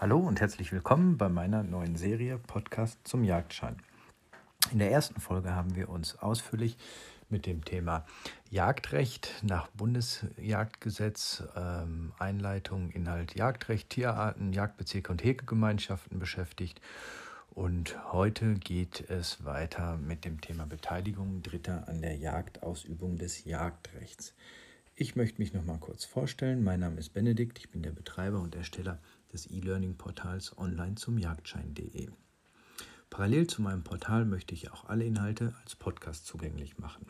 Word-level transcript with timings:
Hallo 0.00 0.16
und 0.18 0.40
herzlich 0.40 0.72
willkommen 0.72 1.18
bei 1.18 1.28
meiner 1.28 1.62
neuen 1.62 1.94
Serie 1.94 2.38
Podcast 2.38 2.98
zum 3.04 3.22
Jagdschein. 3.22 3.76
In 4.72 4.78
der 4.78 4.90
ersten 4.90 5.20
Folge 5.20 5.54
haben 5.54 5.76
wir 5.76 5.90
uns 5.90 6.16
ausführlich 6.16 6.78
mit 7.28 7.44
dem 7.44 7.66
Thema 7.66 8.06
Jagdrecht 8.48 9.30
nach 9.42 9.68
Bundesjagdgesetz, 9.72 11.42
ähm, 11.54 12.14
Einleitung, 12.18 12.88
Inhalt 12.92 13.34
Jagdrecht, 13.34 13.90
Tierarten, 13.90 14.54
Jagdbezirke 14.54 15.12
und 15.12 15.22
Hegegemeinschaften 15.22 16.18
beschäftigt. 16.18 16.80
Und 17.50 17.98
heute 18.10 18.54
geht 18.54 19.10
es 19.10 19.44
weiter 19.44 19.98
mit 19.98 20.24
dem 20.24 20.40
Thema 20.40 20.64
Beteiligung 20.64 21.42
Dritter 21.42 21.86
an 21.88 22.00
der 22.00 22.16
Jagdausübung 22.16 23.18
des 23.18 23.44
Jagdrechts. 23.44 24.32
Ich 24.94 25.14
möchte 25.14 25.42
mich 25.42 25.52
noch 25.52 25.66
mal 25.66 25.78
kurz 25.78 26.06
vorstellen. 26.06 26.64
Mein 26.64 26.80
Name 26.80 26.98
ist 26.98 27.10
Benedikt, 27.10 27.58
ich 27.58 27.70
bin 27.70 27.82
der 27.82 27.92
Betreiber 27.92 28.40
und 28.40 28.54
Ersteller 28.54 28.98
des 29.32 29.50
E-Learning-Portals 29.50 30.56
online 30.58 30.94
zum 30.96 31.18
Jagdschein.de. 31.18 32.08
Parallel 33.10 33.46
zu 33.48 33.62
meinem 33.62 33.82
Portal 33.82 34.24
möchte 34.24 34.54
ich 34.54 34.70
auch 34.70 34.84
alle 34.84 35.04
Inhalte 35.04 35.54
als 35.62 35.74
Podcast 35.74 36.26
zugänglich 36.26 36.78
machen. 36.78 37.06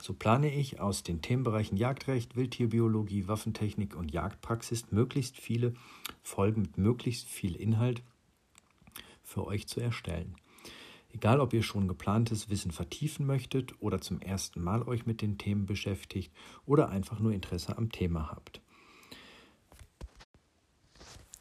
So 0.00 0.12
plane 0.12 0.54
ich 0.54 0.80
aus 0.80 1.02
den 1.02 1.22
Themenbereichen 1.22 1.76
Jagdrecht, 1.76 2.36
Wildtierbiologie, 2.36 3.28
Waffentechnik 3.28 3.96
und 3.96 4.12
Jagdpraxis 4.12 4.90
möglichst 4.90 5.38
viele 5.38 5.74
Folgen 6.22 6.62
mit 6.62 6.76
möglichst 6.76 7.28
viel 7.28 7.56
Inhalt 7.56 8.02
für 9.22 9.46
euch 9.46 9.66
zu 9.66 9.80
erstellen. 9.80 10.34
Egal, 11.12 11.40
ob 11.40 11.54
ihr 11.54 11.62
schon 11.62 11.88
geplantes 11.88 12.50
Wissen 12.50 12.72
vertiefen 12.72 13.24
möchtet 13.24 13.80
oder 13.80 14.00
zum 14.00 14.20
ersten 14.20 14.60
Mal 14.60 14.82
euch 14.82 15.06
mit 15.06 15.22
den 15.22 15.38
Themen 15.38 15.64
beschäftigt 15.64 16.30
oder 16.66 16.90
einfach 16.90 17.20
nur 17.20 17.32
Interesse 17.32 17.78
am 17.78 17.90
Thema 17.90 18.30
habt. 18.30 18.60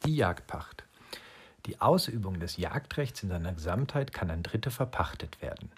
Die 0.06 0.18
Jagdpacht. 0.18 0.84
Die 1.66 1.82
Ausübung 1.82 2.40
des 2.40 2.58
Jagdrechts 2.58 3.24
in 3.24 3.30
seiner 3.30 3.54
Gesamtheit 3.54 4.14
kann 4.14 4.30
an 4.30 4.44
Dritte 4.44 4.70
verpachtet 4.70 5.42
werden. 5.42 5.72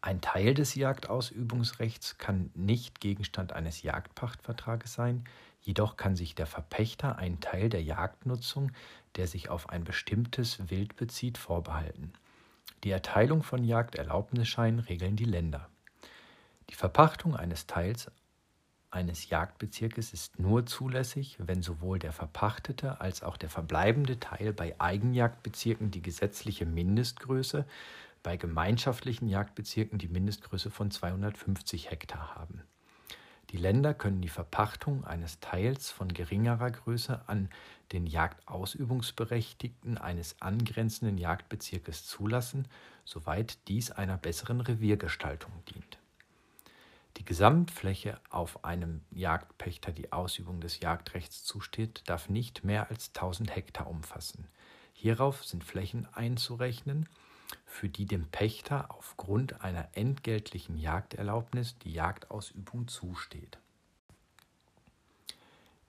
Ein 0.00 0.22
Teil 0.22 0.54
des 0.54 0.74
Jagdausübungsrechts 0.76 2.16
kann 2.16 2.50
nicht 2.54 3.00
Gegenstand 3.00 3.52
eines 3.52 3.82
Jagdpachtvertrages 3.82 4.94
sein, 4.94 5.24
jedoch 5.60 5.98
kann 5.98 6.16
sich 6.16 6.34
der 6.34 6.46
Verpächter 6.46 7.18
einen 7.18 7.40
Teil 7.40 7.68
der 7.68 7.82
Jagdnutzung, 7.82 8.72
der 9.16 9.26
sich 9.26 9.50
auf 9.50 9.68
ein 9.68 9.84
bestimmtes 9.84 10.70
Wild 10.70 10.96
bezieht, 10.96 11.36
vorbehalten. 11.36 12.14
Die 12.82 12.90
Erteilung 12.90 13.42
von 13.42 13.62
Jagderlaubnisscheinen 13.62 14.80
regeln 14.80 15.16
die 15.16 15.26
Länder. 15.26 15.68
Die 16.70 16.76
Verpachtung 16.76 17.36
eines 17.36 17.66
Teils 17.66 18.10
eines 18.90 19.30
Jagdbezirkes 19.30 20.12
ist 20.12 20.38
nur 20.40 20.66
zulässig, 20.66 21.36
wenn 21.38 21.62
sowohl 21.62 21.98
der 21.98 22.12
verpachtete 22.12 23.00
als 23.00 23.22
auch 23.22 23.36
der 23.36 23.48
verbleibende 23.48 24.18
Teil 24.18 24.52
bei 24.52 24.74
Eigenjagdbezirken 24.80 25.90
die 25.90 26.02
gesetzliche 26.02 26.66
Mindestgröße, 26.66 27.66
bei 28.22 28.36
gemeinschaftlichen 28.36 29.28
Jagdbezirken 29.28 29.98
die 29.98 30.08
Mindestgröße 30.08 30.70
von 30.70 30.90
250 30.90 31.90
Hektar 31.90 32.34
haben. 32.34 32.62
Die 33.50 33.56
Länder 33.56 33.94
können 33.94 34.20
die 34.20 34.28
Verpachtung 34.28 35.04
eines 35.04 35.38
Teils 35.40 35.90
von 35.90 36.12
geringerer 36.12 36.70
Größe 36.70 37.22
an 37.28 37.48
den 37.92 38.06
Jagdausübungsberechtigten 38.06 39.98
eines 39.98 40.40
angrenzenden 40.40 41.16
Jagdbezirkes 41.16 42.06
zulassen, 42.06 42.68
soweit 43.04 43.68
dies 43.68 43.90
einer 43.90 44.18
besseren 44.18 44.60
Reviergestaltung 44.60 45.52
dient. 45.72 45.99
Die 47.20 47.26
Gesamtfläche, 47.26 48.18
auf 48.30 48.64
einem 48.64 49.02
Jagdpächter 49.10 49.92
die 49.92 50.10
Ausübung 50.10 50.62
des 50.62 50.80
Jagdrechts 50.80 51.44
zusteht, 51.44 52.02
darf 52.06 52.30
nicht 52.30 52.64
mehr 52.64 52.88
als 52.88 53.08
1000 53.08 53.54
Hektar 53.54 53.88
umfassen. 53.88 54.48
Hierauf 54.94 55.44
sind 55.44 55.62
Flächen 55.62 56.08
einzurechnen, 56.14 57.10
für 57.66 57.90
die 57.90 58.06
dem 58.06 58.28
Pächter 58.28 58.90
aufgrund 58.90 59.60
einer 59.60 59.86
entgeltlichen 59.92 60.78
Jagderlaubnis 60.78 61.76
die 61.80 61.92
Jagdausübung 61.92 62.88
zusteht. 62.88 63.58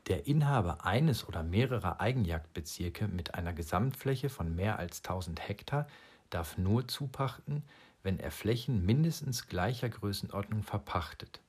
Der 0.08 0.28
Inhaber 0.28 0.84
eines 0.86 1.26
oder 1.26 1.44
mehrerer 1.44 2.02
Eigenjagdbezirke 2.02 3.08
mit 3.08 3.36
einer 3.36 3.54
Gesamtfläche 3.54 4.28
von 4.28 4.54
mehr 4.54 4.80
als 4.80 4.98
1000 4.98 5.48
Hektar 5.48 5.88
darf 6.30 6.58
nur 6.58 6.90
zupachten, 6.90 7.64
wenn 8.04 8.20
er 8.20 8.32
Flächen 8.32 8.86
mindestens 8.86 9.48
gleicher 9.48 9.90
Größenordnung 9.90 10.64
verpachtet. 10.64 11.42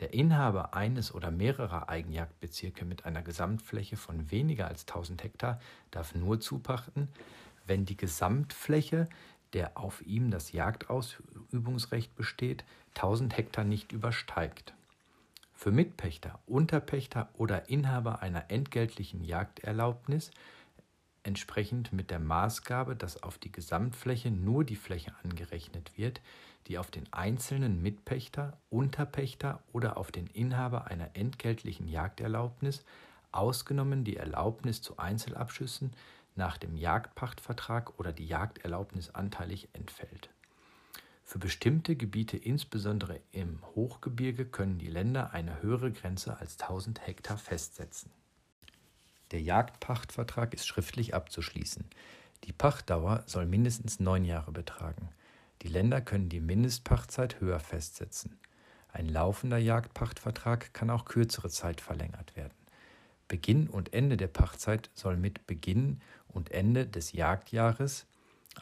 Der 0.00 0.12
Inhaber 0.12 0.74
eines 0.74 1.14
oder 1.14 1.30
mehrerer 1.30 1.88
Eigenjagdbezirke 1.88 2.84
mit 2.84 3.06
einer 3.06 3.22
Gesamtfläche 3.22 3.96
von 3.96 4.30
weniger 4.30 4.68
als 4.68 4.82
1000 4.82 5.24
Hektar 5.24 5.60
darf 5.90 6.14
nur 6.14 6.38
zupachten, 6.38 7.08
wenn 7.66 7.86
die 7.86 7.96
Gesamtfläche, 7.96 9.08
der 9.54 9.78
auf 9.78 10.04
ihm 10.06 10.30
das 10.30 10.52
Jagdausübungsrecht 10.52 12.14
besteht, 12.14 12.64
1000 12.94 13.36
Hektar 13.36 13.64
nicht 13.64 13.92
übersteigt. 13.92 14.74
Für 15.54 15.70
Mitpächter, 15.70 16.38
Unterpächter 16.46 17.30
oder 17.32 17.70
Inhaber 17.70 18.20
einer 18.20 18.50
entgeltlichen 18.50 19.24
Jagderlaubnis 19.24 20.30
entsprechend 21.26 21.92
mit 21.92 22.10
der 22.10 22.20
Maßgabe, 22.20 22.96
dass 22.96 23.22
auf 23.22 23.36
die 23.36 23.52
Gesamtfläche 23.52 24.30
nur 24.30 24.64
die 24.64 24.76
Fläche 24.76 25.12
angerechnet 25.24 25.92
wird, 25.98 26.20
die 26.68 26.78
auf 26.78 26.90
den 26.90 27.12
einzelnen 27.12 27.82
Mitpächter, 27.82 28.56
Unterpächter 28.70 29.60
oder 29.72 29.96
auf 29.96 30.12
den 30.12 30.28
Inhaber 30.28 30.86
einer 30.86 31.10
entgeltlichen 31.14 31.88
Jagderlaubnis, 31.88 32.84
ausgenommen 33.32 34.04
die 34.04 34.16
Erlaubnis 34.16 34.80
zu 34.82 34.98
Einzelabschüssen, 34.98 35.92
nach 36.36 36.58
dem 36.58 36.76
Jagdpachtvertrag 36.76 37.98
oder 37.98 38.12
die 38.12 38.26
Jagderlaubnis 38.26 39.10
anteilig 39.10 39.68
entfällt. 39.72 40.30
Für 41.24 41.38
bestimmte 41.38 41.96
Gebiete, 41.96 42.36
insbesondere 42.36 43.20
im 43.32 43.60
Hochgebirge, 43.74 44.44
können 44.44 44.78
die 44.78 44.86
Länder 44.86 45.32
eine 45.32 45.60
höhere 45.60 45.90
Grenze 45.90 46.38
als 46.38 46.60
1000 46.60 47.04
Hektar 47.04 47.36
festsetzen. 47.36 48.12
Der 49.32 49.40
Jagdpachtvertrag 49.40 50.54
ist 50.54 50.66
schriftlich 50.66 51.14
abzuschließen. 51.14 51.84
Die 52.44 52.52
Pachtdauer 52.52 53.24
soll 53.26 53.46
mindestens 53.46 53.98
neun 53.98 54.24
Jahre 54.24 54.52
betragen. 54.52 55.08
Die 55.62 55.68
Länder 55.68 56.00
können 56.00 56.28
die 56.28 56.40
Mindestpachtzeit 56.40 57.40
höher 57.40 57.58
festsetzen. 57.58 58.38
Ein 58.92 59.08
laufender 59.08 59.58
Jagdpachtvertrag 59.58 60.72
kann 60.72 60.90
auch 60.90 61.04
kürzere 61.04 61.50
Zeit 61.50 61.80
verlängert 61.80 62.36
werden. 62.36 62.54
Beginn 63.28 63.68
und 63.68 63.92
Ende 63.92 64.16
der 64.16 64.28
Pachtzeit 64.28 64.90
soll 64.94 65.16
mit 65.16 65.46
Beginn 65.46 66.00
und 66.28 66.52
Ende 66.52 66.86
des 66.86 67.12
Jagdjahres, 67.12 68.06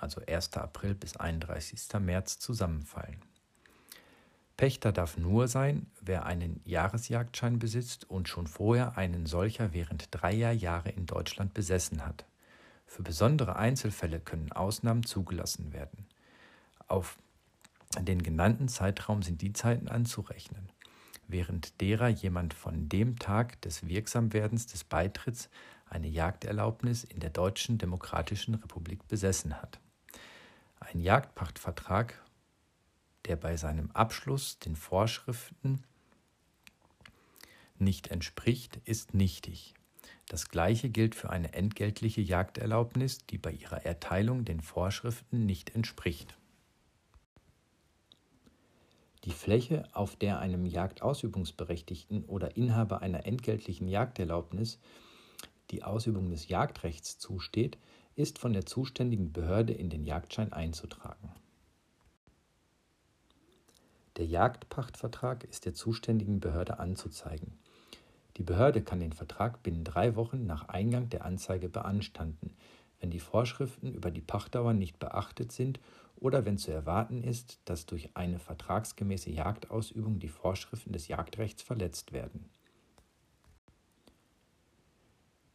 also 0.01 0.23
1. 0.27 0.57
April 0.57 0.95
bis 0.95 1.17
31. 1.17 2.01
März, 2.01 2.39
zusammenfallen. 2.39 3.21
Pächter 4.57 4.93
darf 4.93 5.17
nur 5.17 5.49
sein, 5.49 5.87
wer 6.01 6.27
einen 6.27 6.61
Jahresjagdschein 6.65 7.59
besitzt 7.59 8.09
und 8.09 8.29
schon 8.29 8.47
vorher 8.47 8.97
einen 8.97 9.27
solcher 9.27 9.73
während 9.73 10.09
dreier 10.13 10.53
Jahre 10.53 10.91
in 10.91 11.07
Deutschland 11.07 11.55
besessen 11.55 12.07
hat. 12.07 12.25
Für 12.87 13.03
besondere 13.03 13.57
Einzelfälle 13.57 14.21
können 14.21 14.53
Ausnahmen 14.53 15.05
zugelassen 15.05 15.73
werden. 15.73 16.07
Auf 16.87 17.19
den 18.01 18.23
genannten 18.23 18.69
Zeitraum 18.69 19.23
sind 19.23 19.43
die 19.43 19.53
Zeiten 19.53 19.89
anzurechnen, 19.89 20.71
während 21.27 21.81
derer 21.81 22.09
jemand 22.09 22.55
von 22.55 22.89
dem 22.89 23.19
Tag 23.19 23.61
des 23.63 23.89
Wirksamwerdens 23.89 24.67
des 24.67 24.85
Beitritts 24.85 25.49
eine 25.87 26.09
Jagderlaubnis 26.09 27.03
in 27.05 27.21
der 27.21 27.31
Deutschen 27.31 27.79
Demokratischen 27.79 28.55
Republik 28.55 29.07
besessen 29.09 29.61
hat. 29.61 29.81
Ein 30.79 31.01
Jagdpachtvertrag 31.01 32.24
der 33.27 33.37
bei 33.37 33.57
seinem 33.57 33.91
Abschluss 33.93 34.59
den 34.59 34.77
Vorschriften 34.77 35.83
nicht 37.79 38.09
entspricht, 38.09 38.81
ist 38.85 39.15
nichtig. 39.15 39.75
Das 40.29 40.49
gleiche 40.49 40.89
gilt 40.89 41.15
für 41.15 41.31
eine 41.31 41.53
entgeltliche 41.53 42.21
Jagderlaubnis, 42.21 43.27
die 43.27 43.39
bei 43.39 43.53
ihrer 43.53 43.85
Erteilung 43.85 44.45
den 44.45 44.61
Vorschriften 44.61 45.45
nicht 45.45 45.75
entspricht. 45.75 46.37
Die 49.25 49.33
Fläche, 49.33 49.89
auf 49.93 50.17
der 50.17 50.39
einem 50.39 50.67
Jagdausübungsberechtigten 50.67 52.25
oder 52.25 52.57
Inhaber 52.57 53.01
einer 53.01 53.27
entgeltlichen 53.27 53.89
Jagderlaubnis 53.89 54.79
die 55.71 55.83
Ausübung 55.83 56.31
des 56.31 56.49
Jagdrechts 56.49 57.19
zusteht, 57.19 57.79
ist 58.17 58.39
von 58.39 58.53
der 58.53 58.67
zuständigen 58.67 59.33
Behörde 59.33 59.73
in 59.73 59.89
den 59.89 60.05
Jagdschein 60.05 60.53
einzutragen. 60.53 61.33
Der 64.17 64.27
Jagdpachtvertrag 64.27 65.43
ist 65.45 65.65
der 65.65 65.75
zuständigen 65.75 66.39
Behörde 66.39 66.79
anzuzeigen. 66.79 67.59
Die 68.37 68.45
Behörde 68.45 68.83
kann 68.83 69.01
den 69.01 69.13
Vertrag 69.13 69.63
binnen 69.63 69.85
drei 69.85 70.15
Wochen 70.15 70.47
nach 70.47 70.69
Eingang 70.69 71.09
der 71.09 71.25
Anzeige 71.25 71.69
beanstanden, 71.69 72.57
wenn 73.01 73.11
die 73.11 73.21
Vorschriften 73.21 73.93
über 73.93 74.11
die 74.11 74.21
Pachtdauer 74.21 74.73
nicht 74.73 74.99
beachtet 74.99 75.53
sind 75.53 75.81
oder 76.17 76.45
wenn 76.45 76.59
zu 76.59 76.71
erwarten 76.71 77.23
ist, 77.23 77.59
dass 77.65 77.87
durch 77.87 78.17
eine 78.17 78.39
vertragsgemäße 78.39 79.31
Jagdausübung 79.31 80.21
die 80.21 80.29
Vorschriften 80.29 80.93
des 80.93 81.09
Jagdrechts 81.09 81.63
verletzt 81.63 82.13
werden. 82.13 82.49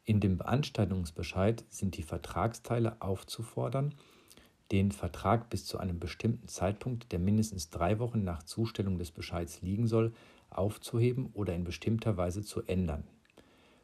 In 0.04 0.20
dem 0.20 0.38
Beanstandungsbescheid 0.38 1.64
sind 1.70 1.96
die 1.96 2.04
Vertragsteile 2.04 3.02
aufzufordern, 3.02 3.96
den 4.72 4.92
Vertrag 4.92 5.50
bis 5.50 5.66
zu 5.66 5.80
einem 5.80 6.00
bestimmten 6.00 6.48
Zeitpunkt, 6.48 7.12
der 7.12 7.20
mindestens 7.20 7.70
drei 7.70 8.00
Wochen 8.00 8.24
nach 8.24 8.44
Zustellung 8.44 8.98
des 8.98 9.12
Bescheids 9.12 9.62
liegen 9.62 9.88
soll, 9.88 10.14
aufzuheben 10.50 11.30
oder 11.34 11.56
in 11.56 11.64
bestimmter 11.64 12.18
Weise 12.18 12.44
zu 12.44 12.62
ändern. 12.64 13.04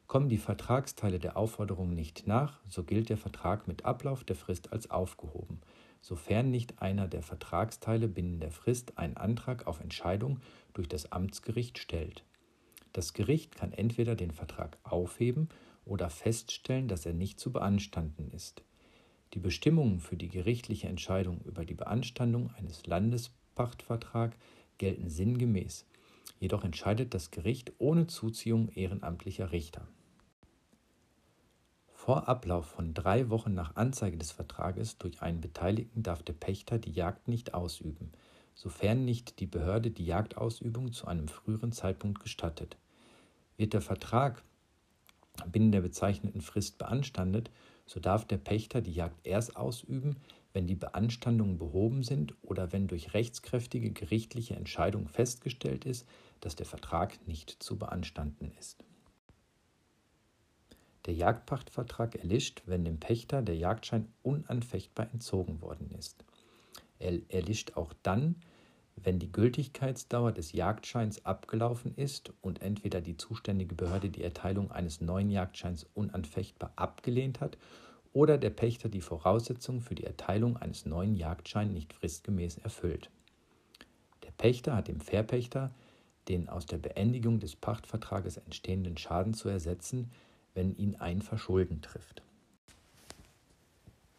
Kommen 0.08 0.30
die 0.30 0.38
Vertragsteile 0.38 1.18
der 1.18 1.36
Aufforderung 1.36 1.94
nicht 1.96 2.28
nach, 2.28 2.60
so 2.68 2.84
gilt 2.84 3.10
der 3.10 3.18
Vertrag 3.18 3.68
mit 3.68 3.86
Ablauf 3.86 4.24
der 4.24 4.36
Frist 4.36 4.72
als 4.72 4.92
aufgehoben, 4.92 5.62
sofern 6.00 6.52
nicht 6.52 6.82
einer 6.82 7.08
der 7.08 7.24
Vertragsteile 7.24 8.08
binnen 8.08 8.40
der 8.40 8.52
Frist 8.52 9.00
einen 9.00 9.18
Antrag 9.18 9.66
auf 9.66 9.80
Entscheidung 9.80 10.40
durch 10.74 10.88
das 10.88 11.12
Amtsgericht 11.12 11.80
stellt. 11.80 12.24
Das 12.94 13.14
Gericht 13.14 13.56
kann 13.56 13.74
entweder 13.74 14.16
den 14.16 14.31
Vertrag 14.31 14.78
aufheben 14.84 15.50
oder 15.86 16.10
feststellen, 16.10 16.88
dass 16.88 17.06
er 17.06 17.14
nicht 17.14 17.40
zu 17.40 17.52
beanstanden 17.52 18.30
ist. 18.31 18.65
Die 19.36 19.40
Bestimmungen 19.40 20.00
für 20.00 20.16
die 20.16 20.30
gerichtliche 20.30 20.88
Entscheidung 20.88 21.42
über 21.42 21.66
die 21.66 21.74
Beanstandung 21.74 22.52
eines 22.58 22.88
Landespachtvertrags 22.88 24.38
gelten 24.78 25.10
sinngemäß. 25.10 25.86
Jedoch 26.40 26.64
entscheidet 26.64 27.14
das 27.14 27.32
Gericht 27.32 27.74
ohne 27.78 28.08
Zuziehung 28.08 28.70
ehrenamtlicher 28.70 29.52
Richter. 29.52 29.90
Vor 31.92 32.30
Ablauf 32.30 32.66
von 32.66 32.94
drei 32.94 33.30
Wochen 33.30 33.54
nach 33.54 33.76
Anzeige 33.76 34.18
des 34.18 34.32
Vertrages 34.32 34.98
durch 35.00 35.22
einen 35.22 35.42
Beteiligten 35.42 36.02
darf 36.02 36.24
der 36.24 36.34
Pächter 36.34 36.80
die 36.80 36.94
Jagd 36.94 37.28
nicht 37.28 37.54
ausüben, 37.54 38.14
sofern 38.54 39.04
nicht 39.04 39.42
die 39.42 39.48
Behörde 39.48 39.92
die 39.92 40.06
Jagdausübung 40.06 40.94
zu 40.94 41.08
einem 41.08 41.28
früheren 41.28 41.74
Zeitpunkt 41.74 42.22
gestattet. 42.22 42.78
Wird 43.58 43.74
der 43.74 43.81
Vertrag 43.81 44.44
binnen 45.52 45.74
der 45.74 45.81
bezeichneten 45.81 46.40
Frist 46.40 46.78
beanstandet, 46.78 47.52
so 47.86 48.00
darf 48.00 48.26
der 48.26 48.38
Pächter 48.38 48.82
die 48.82 48.94
Jagd 48.94 49.26
erst 49.26 49.56
ausüben, 49.56 50.18
wenn 50.54 50.68
die 50.68 50.76
Beanstandungen 50.76 51.58
behoben 51.58 52.02
sind 52.04 52.34
oder 52.42 52.72
wenn 52.72 52.88
durch 52.88 53.14
rechtskräftige 53.14 53.92
gerichtliche 53.92 54.56
Entscheidung 54.56 55.08
festgestellt 55.08 55.86
ist, 55.86 56.08
dass 56.40 56.56
der 56.56 56.66
Vertrag 56.66 57.28
nicht 57.28 57.52
zu 57.62 57.78
beanstanden 57.78 58.52
ist. 58.60 58.84
Der 61.06 61.14
Jagdpachtvertrag 61.14 62.16
erlischt, 62.16 62.64
wenn 62.66 62.84
dem 62.84 63.00
Pächter 63.00 63.42
der 63.42 63.56
Jagdschein 63.56 64.08
unanfechtbar 64.24 65.08
entzogen 65.14 65.62
worden 65.62 65.92
ist. 65.92 66.24
Er 66.98 67.20
erlischt 67.30 67.74
auch 67.76 67.94
dann, 68.02 68.38
wenn 68.95 69.19
die 69.19 69.31
Gültigkeitsdauer 69.31 70.31
des 70.31 70.51
Jagdscheins 70.53 71.25
abgelaufen 71.25 71.94
ist 71.95 72.33
und 72.42 72.62
entweder 72.62 73.01
die 73.01 73.18
zuständige 73.18 73.75
Behörde 73.75 74.09
die 74.09 74.24
Erteilung 74.24 74.71
eines 74.71 75.01
neuen 75.01 75.30
Jagdscheins 75.30 75.86
unanfechtbar 75.94 76.71
abgelehnt 76.75 77.42
hat 77.42 77.57
oder 78.13 78.38
der 78.38 78.50
Pächter 78.50 78.88
die 78.88 79.01
Voraussetzungen 79.01 79.81
für 79.81 79.95
die 79.95 80.06
Erteilung 80.06 80.57
eines 80.57 80.86
neuen 80.86 81.15
Jagdscheins 81.15 81.74
nicht 81.74 81.94
fristgemäß 81.94 82.57
erfüllt. 82.59 83.09
Der 84.24 84.31
Pächter 84.31 84.75
hat 84.75 84.88
dem 84.88 85.01
Verpächter 85.01 85.71
den 86.30 86.50
aus 86.50 86.65
der 86.65 86.77
Beendigung 86.77 87.39
des 87.39 87.56
Pachtvertrages 87.56 88.38
entstehenden 88.38 88.97
Schaden 88.97 89.33
zu 89.33 89.50
ersetzen, 89.50 90.09
wenn 90.53 90.75
ihn 90.75 90.95
ein 90.95 91.21
Verschulden 91.21 91.81
trifft. 91.81 92.24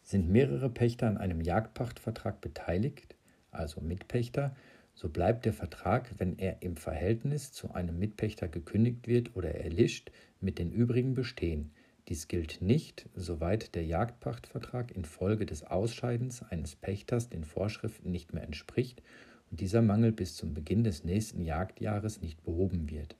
Sind 0.02 0.28
mehrere 0.28 0.70
Pächter 0.70 1.08
an 1.08 1.16
einem 1.16 1.40
Jagdpachtvertrag 1.40 2.40
beteiligt, 2.40 3.15
also 3.58 3.80
Mitpächter, 3.80 4.54
so 4.94 5.10
bleibt 5.10 5.44
der 5.44 5.52
Vertrag, 5.52 6.14
wenn 6.18 6.38
er 6.38 6.62
im 6.62 6.76
Verhältnis 6.76 7.52
zu 7.52 7.72
einem 7.72 7.98
Mitpächter 7.98 8.48
gekündigt 8.48 9.06
wird 9.06 9.36
oder 9.36 9.54
erlischt, 9.54 10.10
mit 10.40 10.58
den 10.58 10.72
übrigen 10.72 11.14
bestehen. 11.14 11.70
Dies 12.08 12.28
gilt 12.28 12.62
nicht, 12.62 13.08
soweit 13.14 13.74
der 13.74 13.84
Jagdpachtvertrag 13.84 14.92
infolge 14.92 15.44
des 15.44 15.64
Ausscheidens 15.64 16.42
eines 16.42 16.76
Pächters 16.76 17.28
den 17.28 17.44
Vorschriften 17.44 18.10
nicht 18.10 18.32
mehr 18.32 18.44
entspricht 18.44 19.02
und 19.50 19.60
dieser 19.60 19.82
Mangel 19.82 20.12
bis 20.12 20.36
zum 20.36 20.54
Beginn 20.54 20.84
des 20.84 21.04
nächsten 21.04 21.42
Jagdjahres 21.42 22.22
nicht 22.22 22.44
behoben 22.44 22.88
wird. 22.90 23.16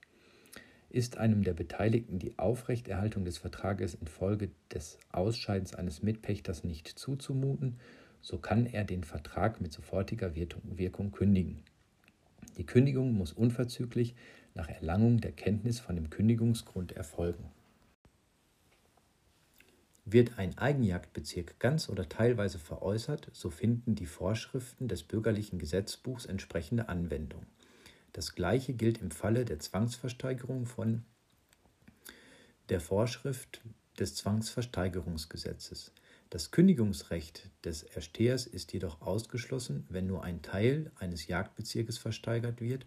Ist 0.89 1.17
einem 1.17 1.43
der 1.43 1.53
Beteiligten 1.53 2.17
die 2.17 2.39
Aufrechterhaltung 2.39 3.25
des 3.25 3.37
Vertrages 3.37 3.93
infolge 3.93 4.51
des 4.73 4.97
Ausscheidens 5.11 5.75
eines 5.75 6.01
Mitpächters 6.01 6.63
nicht 6.63 6.87
zuzumuten, 6.87 7.79
so 8.21 8.37
kann 8.37 8.65
er 8.65 8.83
den 8.83 9.03
Vertrag 9.03 9.61
mit 9.61 9.73
sofortiger 9.73 10.35
Wirkung 10.35 11.11
kündigen. 11.11 11.63
Die 12.57 12.65
Kündigung 12.65 13.13
muss 13.13 13.33
unverzüglich 13.33 14.15
nach 14.55 14.67
Erlangung 14.67 15.21
der 15.21 15.31
Kenntnis 15.31 15.79
von 15.79 15.95
dem 15.95 16.09
Kündigungsgrund 16.09 16.91
erfolgen. 16.91 17.51
Wird 20.05 20.39
ein 20.39 20.57
Eigenjagdbezirk 20.57 21.59
ganz 21.59 21.89
oder 21.89 22.07
teilweise 22.07 22.59
veräußert, 22.59 23.29
so 23.33 23.49
finden 23.49 23.93
die 23.93 24.05
Vorschriften 24.05 24.87
des 24.87 25.03
bürgerlichen 25.03 25.59
Gesetzbuchs 25.59 26.25
entsprechende 26.25 26.87
Anwendung. 26.89 27.45
Das 28.13 28.33
gleiche 28.33 28.73
gilt 28.73 28.99
im 28.99 29.11
Falle 29.11 29.45
der 29.45 29.59
Zwangsversteigerung 29.59 30.65
von 30.65 31.03
der 32.69 32.79
Vorschrift 32.79 33.61
des 33.99 34.15
Zwangsversteigerungsgesetzes. 34.15 35.91
Das 36.29 36.51
Kündigungsrecht 36.51 37.49
des 37.63 37.83
Erstehers 37.83 38.47
ist 38.47 38.73
jedoch 38.73 39.01
ausgeschlossen, 39.01 39.85
wenn 39.89 40.07
nur 40.07 40.23
ein 40.23 40.41
Teil 40.41 40.91
eines 40.97 41.27
Jagdbezirkes 41.27 41.97
versteigert 41.97 42.59
wird 42.59 42.85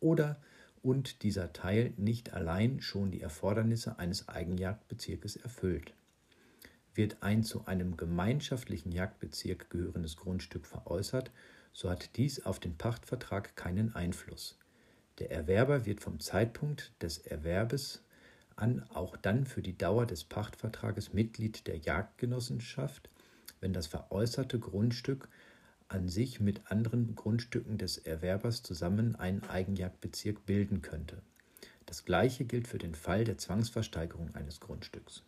oder 0.00 0.40
und 0.82 1.22
dieser 1.22 1.54
Teil 1.54 1.94
nicht 1.96 2.34
allein 2.34 2.82
schon 2.82 3.10
die 3.10 3.22
Erfordernisse 3.22 3.98
eines 3.98 4.28
Eigenjagdbezirkes 4.28 5.36
erfüllt. 5.36 5.94
Wird 6.94 7.22
ein 7.22 7.44
zu 7.44 7.64
einem 7.64 7.96
gemeinschaftlichen 7.96 8.92
Jagdbezirk 8.92 9.70
gehörendes 9.70 10.16
Grundstück 10.16 10.66
veräußert, 10.66 11.30
so 11.72 11.88
hat 11.88 12.16
dies 12.16 12.44
auf 12.44 12.60
den 12.60 12.76
Pachtvertrag 12.76 13.56
keinen 13.56 13.94
Einfluss. 13.94 14.58
Der 15.18 15.30
Erwerber 15.30 15.86
wird 15.86 16.02
vom 16.02 16.20
Zeitpunkt 16.20 16.92
des 17.00 17.18
Erwerbes 17.18 18.02
an 18.56 18.84
auch 18.94 19.16
dann 19.16 19.46
für 19.46 19.62
die 19.62 19.76
Dauer 19.76 20.06
des 20.06 20.24
Pachtvertrages 20.24 21.12
Mitglied 21.12 21.66
der 21.66 21.78
Jagdgenossenschaft, 21.78 23.08
wenn 23.60 23.72
das 23.72 23.86
veräußerte 23.86 24.58
Grundstück 24.58 25.28
an 25.88 26.08
sich 26.08 26.40
mit 26.40 26.70
anderen 26.70 27.14
Grundstücken 27.14 27.78
des 27.78 27.98
Erwerbers 27.98 28.62
zusammen 28.62 29.16
einen 29.16 29.44
Eigenjagdbezirk 29.44 30.46
bilden 30.46 30.82
könnte. 30.82 31.22
Das 31.86 32.04
gleiche 32.04 32.44
gilt 32.44 32.66
für 32.66 32.78
den 32.78 32.94
Fall 32.94 33.24
der 33.24 33.38
Zwangsversteigerung 33.38 34.34
eines 34.34 34.60
Grundstücks. 34.60 35.22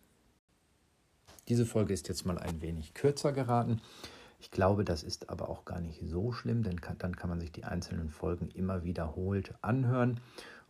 Diese 1.49 1.67
Folge 1.67 1.93
ist 1.93 2.09
jetzt 2.09 2.25
mal 2.25 2.39
ein 2.39 2.63
wenig 2.63 2.95
kürzer 2.95 3.33
geraten. 3.33 3.83
Ich 4.41 4.51
glaube, 4.51 4.85
das 4.85 5.03
ist 5.03 5.29
aber 5.29 5.49
auch 5.49 5.65
gar 5.65 5.81
nicht 5.81 6.01
so 6.03 6.33
schlimm, 6.33 6.63
denn 6.63 6.81
dann 6.99 7.17
kann 7.17 7.29
man 7.29 7.41
sich 7.41 7.53
die 7.53 7.65
einzelnen 7.65 8.11
Folgen 8.11 8.49
immer 8.51 8.85
wiederholt 8.85 9.55
anhören 9.61 10.21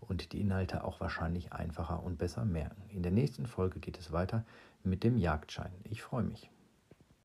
und 0.09 0.33
die 0.33 0.41
Inhalte 0.41 0.85
auch 0.85 1.01
wahrscheinlich 1.01 1.53
einfacher 1.53 2.03
und 2.03 2.19
besser 2.19 2.45
merken. 2.45 2.83
In 2.91 3.03
der 3.03 3.13
nächsten 3.13 3.47
Folge 3.47 3.81
geht 3.81 3.99
es 3.99 4.13
weiter 4.13 4.45
mit 4.83 5.05
dem 5.05 5.17
Jagdschein. 5.17 5.73
Ich 5.85 6.03
freue 6.03 6.25
mich. 6.25 6.51